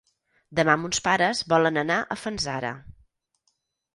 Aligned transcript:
Demà 0.59 0.75
mons 0.83 1.01
pares 1.07 1.41
volen 1.51 1.77
anar 1.83 1.99
a 2.01 2.19
Fanzara. 2.21 2.75